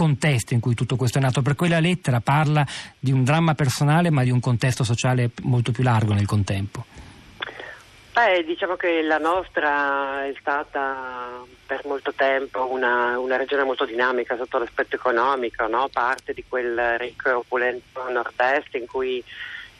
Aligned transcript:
contesto 0.00 0.54
in 0.54 0.60
cui 0.60 0.74
tutto 0.74 0.96
questo 0.96 1.18
è 1.18 1.20
nato, 1.20 1.42
per 1.42 1.54
quella 1.54 1.78
lettera 1.78 2.20
parla 2.20 2.64
di 2.98 3.12
un 3.12 3.22
dramma 3.22 3.54
personale 3.54 4.08
ma 4.08 4.22
di 4.22 4.30
un 4.30 4.40
contesto 4.40 4.82
sociale 4.82 5.32
molto 5.42 5.72
più 5.72 5.84
largo 5.84 6.14
nel 6.14 6.24
contempo. 6.24 6.86
Beh, 8.14 8.42
diciamo 8.46 8.76
che 8.76 9.02
la 9.02 9.18
nostra 9.18 10.24
è 10.24 10.32
stata 10.40 11.44
per 11.66 11.82
molto 11.84 12.14
tempo 12.14 12.70
una, 12.72 13.18
una 13.18 13.36
regione 13.36 13.62
molto 13.62 13.84
dinamica 13.84 14.38
sotto 14.38 14.56
l'aspetto 14.56 14.96
economico, 14.96 15.66
no? 15.66 15.90
parte 15.92 16.32
di 16.32 16.44
quel 16.48 16.96
ricco 16.96 17.28
e 17.28 17.32
opulento 17.32 18.10
nord-est 18.10 18.74
in 18.76 18.86
cui 18.86 19.22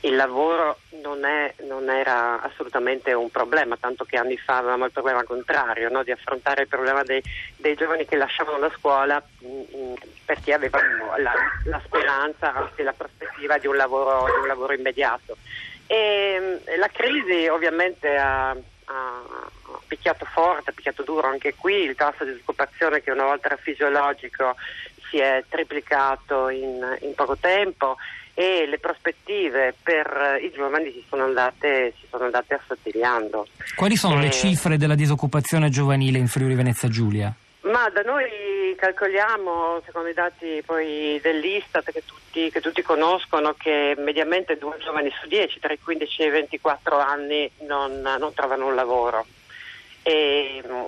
il 0.00 0.14
lavoro 0.14 0.78
non, 1.02 1.24
è, 1.24 1.54
non, 1.66 1.90
era 1.90 2.40
assolutamente 2.40 3.12
un 3.12 3.30
problema, 3.30 3.76
tanto 3.76 4.04
che 4.04 4.16
anni 4.16 4.36
fa 4.36 4.58
avevamo 4.58 4.84
il 4.84 4.92
problema 4.92 5.24
contrario, 5.24 5.88
no? 5.88 6.04
di 6.04 6.12
affrontare 6.12 6.62
il 6.62 6.68
problema 6.68 7.02
dei, 7.02 7.22
dei, 7.56 7.74
giovani 7.74 8.06
che 8.06 8.16
lasciavano 8.16 8.58
la 8.58 8.70
scuola 8.76 9.20
mh, 9.40 9.46
mm, 9.46 9.62
mm, 9.74 9.94
perché 10.24 10.52
avevano 10.52 11.16
la, 11.16 11.32
la, 11.64 11.80
speranza, 11.84 12.54
anzi 12.54 12.82
la 12.82 12.92
prospettiva 12.92 13.58
di 13.58 13.66
un 13.66 13.76
lavoro, 13.76 14.26
di 14.26 14.40
un 14.40 14.46
lavoro 14.46 14.72
immediato. 14.72 15.36
E, 15.86 16.38
mm, 16.40 16.78
la 16.78 16.88
crisi 16.88 17.48
ovviamente 17.48 18.16
ha, 18.16 18.50
ha 18.50 19.22
picchiato 19.88 20.24
forte, 20.26 20.70
ha 20.70 20.74
picchiato 20.74 21.02
duro 21.02 21.26
anche 21.26 21.54
qui, 21.54 21.74
il 21.74 21.96
tasso 21.96 22.24
di 22.24 22.32
disoccupazione 22.32 23.02
che 23.02 23.10
una 23.10 23.24
volta 23.24 23.46
era 23.46 23.56
fisiologico 23.56 24.54
si 25.10 25.18
è 25.18 25.42
triplicato 25.48 26.50
in, 26.50 26.98
in 27.00 27.14
poco 27.14 27.36
tempo 27.36 27.96
e 28.38 28.66
le 28.68 28.78
prospettive 28.78 29.74
per 29.82 30.38
i 30.40 30.52
giovani 30.52 30.92
si 30.92 31.02
sono 31.08 31.24
andate, 31.24 31.92
si 31.98 32.06
sono 32.08 32.26
andate 32.26 32.54
assottigliando. 32.54 33.48
Quali 33.74 33.96
sono 33.96 34.20
e... 34.20 34.22
le 34.22 34.30
cifre 34.30 34.76
della 34.76 34.94
disoccupazione 34.94 35.70
giovanile 35.70 36.18
in 36.18 36.28
Friuli 36.28 36.54
Venezia 36.54 36.88
Giulia? 36.88 37.34
Ma 37.62 37.90
da 37.90 38.02
noi 38.02 38.76
calcoliamo, 38.76 39.82
secondo 39.84 40.08
i 40.08 40.14
dati 40.14 40.62
poi 40.64 41.18
dell'Istat 41.20 41.90
che 41.90 42.04
tutti, 42.06 42.48
che 42.48 42.60
tutti 42.60 42.80
conoscono, 42.80 43.56
che 43.58 43.96
mediamente 43.98 44.56
due 44.56 44.76
giovani 44.78 45.10
su 45.20 45.26
dieci 45.26 45.58
tra 45.58 45.72
i 45.72 45.78
15 45.82 46.22
e 46.22 46.26
i 46.26 46.30
24 46.30 46.96
anni 46.96 47.50
non, 47.66 48.00
non 48.00 48.32
trovano 48.34 48.68
un 48.68 48.76
lavoro 48.76 49.26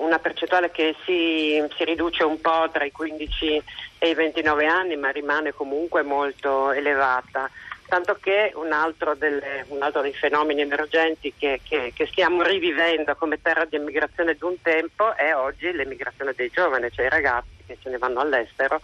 una 0.00 0.19
percentuale 0.19 0.70
che 0.70 0.94
si, 1.05 1.62
si, 1.77 1.84
riduce 1.84 2.25
un 2.25 2.41
po' 2.41 2.69
tra 2.72 2.84
i 2.84 2.92
15 2.92 3.62
e 3.98 4.08
i 4.08 4.14
29 4.14 4.66
anni 4.66 4.97
ma 4.97 5.11
rimane 5.11 5.53
comunque 5.53 6.03
molto 6.03 6.72
elevata. 6.72 7.50
Tanto 7.86 8.16
che 8.20 8.53
un 8.55 8.72
altro, 8.72 9.14
delle, 9.14 9.64
un 9.69 9.83
altro 9.83 10.00
dei 10.00 10.14
fenomeni 10.14 10.61
emergenti 10.61 11.34
che, 11.36 11.61
che, 11.62 11.92
che, 11.94 12.06
stiamo 12.06 12.42
rivivendo 12.42 13.16
come 13.16 13.42
terra 13.42 13.64
di 13.64 13.77
emigrazione 13.77 14.34
di 14.34 14.44
un 14.44 14.61
tempo 14.62 15.14
è 15.16 15.34
oggi 15.34 15.72
l'emigrazione 15.72 16.33
dei 16.36 16.50
giovani, 16.50 16.88
cioè 16.92 17.06
i 17.06 17.11
ragazzi 17.11 17.64
che 17.66 17.77
se 17.83 17.91
ne 17.91 17.98
vanno 17.98 18.20
all'estero 18.20 18.78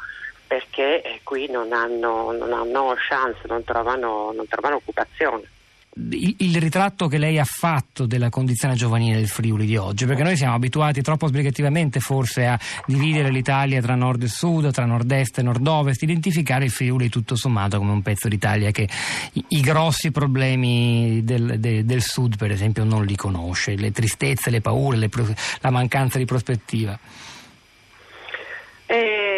perché 0.46 1.02
eh, 1.02 1.20
qui 1.22 1.48
non 1.48 1.72
hanno, 1.72 2.32
non 2.32 2.52
hanno 2.52 2.94
chance, 2.96 3.40
non 3.46 3.64
trovano, 3.64 4.32
non 4.32 4.46
trovano 4.48 4.76
occupazione 4.76 5.54
il, 5.98 6.60
ritratto 6.60 7.08
che 7.08 7.16
lei 7.16 7.38
ha 7.38 7.44
fatto 7.44 8.04
della 8.04 8.28
condizione 8.28 8.74
giovanile 8.74 9.16
del 9.16 9.28
Friuli 9.28 9.64
di 9.64 9.76
oggi, 9.76 10.04
perché 10.04 10.22
noi 10.22 10.36
siamo 10.36 10.54
abituati 10.54 11.00
troppo 11.00 11.26
sbrigativamente 11.26 12.00
forse 12.00 12.46
a 12.46 12.58
dividere 12.86 13.30
l'Italia 13.30 13.80
tra 13.80 13.94
nord 13.94 14.22
e 14.22 14.28
sud, 14.28 14.70
tra 14.72 14.84
nord-est 14.84 15.38
e 15.38 15.42
nord-ovest, 15.42 16.02
identificare 16.02 16.64
il 16.66 16.70
Friuli 16.70 17.08
tutto 17.08 17.34
sommato 17.34 17.78
come 17.78 17.92
un 17.92 18.02
pezzo 18.02 18.28
d'Italia 18.28 18.70
che 18.70 18.88
i, 19.32 19.44
i 19.48 19.60
grossi 19.60 20.10
problemi 20.10 21.24
del, 21.24 21.58
de, 21.58 21.84
del, 21.84 22.02
sud 22.02 22.36
per 22.36 22.50
esempio 22.50 22.84
non 22.84 23.04
li 23.04 23.16
conosce, 23.16 23.74
le 23.74 23.90
tristezze, 23.90 24.50
le 24.50 24.60
paure, 24.60 24.98
le, 24.98 25.10
la 25.60 25.70
mancanza 25.70 26.18
di 26.18 26.26
prospettiva. 26.26 26.98
Eh, 28.88 29.36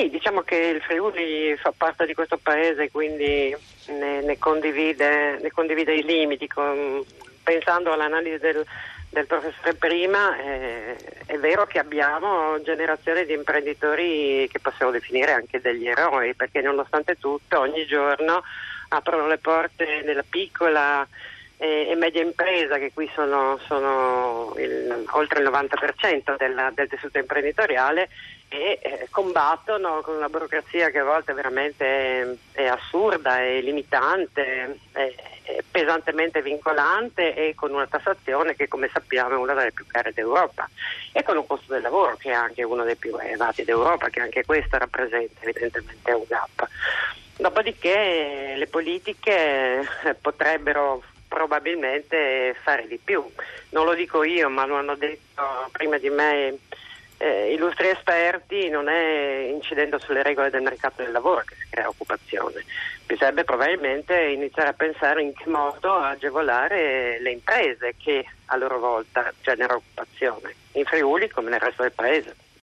sì, 0.00 0.08
diciamo 0.08 0.40
che 0.40 0.56
il 0.56 0.80
Friuli 0.80 1.54
fa 1.58 1.74
parte 1.76 2.06
di 2.06 2.14
questo 2.14 2.38
paese, 2.38 2.90
quindi 2.90 3.54
ne, 3.88 4.22
ne, 4.22 4.38
condivide, 4.38 5.38
ne 5.40 5.50
condivide, 5.50 5.94
i 5.94 6.02
limiti. 6.02 6.48
Con, 6.48 7.04
pensando 7.42 7.92
all'analisi 7.92 8.38
del, 8.38 8.64
del 9.10 9.26
professore 9.26 9.74
prima, 9.74 10.38
eh, 10.38 10.96
è 11.26 11.36
vero 11.36 11.66
che 11.66 11.78
abbiamo 11.78 12.60
generazioni 12.62 13.26
di 13.26 13.34
imprenditori 13.34 14.48
che 14.50 14.60
possiamo 14.60 14.90
definire 14.90 15.32
anche 15.32 15.60
degli 15.60 15.86
eroi, 15.86 16.34
perché 16.34 16.62
nonostante 16.62 17.16
tutto 17.18 17.60
ogni 17.60 17.84
giorno 17.84 18.42
aprono 18.88 19.26
le 19.26 19.38
porte 19.38 20.02
della 20.02 20.24
piccola 20.28 21.06
e, 21.62 21.94
media 21.94 22.22
impresa, 22.22 22.78
che 22.78 22.90
qui 22.94 23.10
sono, 23.14 23.58
sono 23.66 24.54
il, 24.56 25.04
oltre 25.10 25.42
il 25.42 25.48
90% 25.48 26.36
della, 26.38 26.70
del 26.74 26.88
tessuto 26.88 27.18
imprenditoriale, 27.18 28.08
e 28.52 28.78
eh, 28.82 29.06
combattono 29.10 30.00
con 30.00 30.16
una 30.16 30.28
burocrazia 30.28 30.90
che 30.90 30.98
a 30.98 31.04
volte 31.04 31.34
veramente 31.34 31.84
è, 31.84 32.26
è 32.52 32.66
assurda, 32.66 33.40
è 33.40 33.60
limitante, 33.60 34.78
è, 34.90 35.14
è, 35.42 35.62
pesantemente 35.70 36.42
vincolante 36.42 37.34
e 37.34 37.54
con 37.54 37.72
una 37.72 37.86
tassazione 37.86 38.56
che 38.56 38.66
come 38.66 38.88
sappiamo 38.92 39.34
è 39.34 39.36
una 39.36 39.54
delle 39.54 39.70
più 39.70 39.86
care 39.86 40.12
d'Europa 40.12 40.68
e 41.12 41.22
con 41.22 41.36
un 41.36 41.46
costo 41.46 41.72
del 41.72 41.82
lavoro 41.82 42.16
che 42.16 42.30
è 42.30 42.34
anche 42.34 42.64
uno 42.64 42.82
dei 42.82 42.96
più 42.96 43.16
elevati 43.16 43.62
d'Europa, 43.62 44.08
che 44.08 44.20
anche 44.20 44.44
questo 44.44 44.78
rappresenta 44.78 45.42
evidentemente 45.42 46.10
un 46.10 46.24
gap. 46.26 46.68
Dopodiché 47.36 48.54
le 48.56 48.66
politiche 48.66 49.80
eh, 49.80 50.14
potrebbero 50.20 51.02
probabilmente 51.40 52.54
fare 52.62 52.86
di 52.86 52.98
più. 53.02 53.24
Non 53.70 53.86
lo 53.86 53.94
dico 53.94 54.24
io, 54.24 54.50
ma 54.50 54.66
lo 54.66 54.76
hanno 54.76 54.94
detto 54.94 55.68
prima 55.72 55.96
di 55.96 56.10
me 56.10 56.58
eh, 57.16 57.52
illustri 57.54 57.88
esperti, 57.88 58.68
non 58.68 58.88
è 58.88 59.48
incidendo 59.50 59.98
sulle 59.98 60.22
regole 60.22 60.50
del 60.50 60.62
mercato 60.62 61.02
del 61.02 61.12
lavoro 61.12 61.42
che 61.46 61.54
si 61.54 61.66
crea 61.70 61.88
occupazione. 61.88 62.64
Bisognerebbe 63.06 63.44
probabilmente 63.44 64.18
iniziare 64.20 64.68
a 64.68 64.74
pensare 64.74 65.22
in 65.22 65.32
che 65.34 65.48
modo 65.48 65.94
agevolare 65.94 67.18
le 67.20 67.30
imprese 67.30 67.94
che 67.96 68.24
a 68.46 68.56
loro 68.56 68.78
volta 68.78 69.32
generano 69.40 69.82
occupazione, 69.82 70.54
in 70.72 70.84
Friuli 70.84 71.28
come 71.28 71.50
nel 71.50 71.60
resto 71.60 71.82
del 71.82 71.92
paese. 71.92 72.36